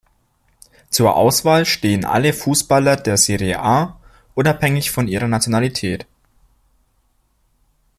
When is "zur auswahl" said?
0.89-1.63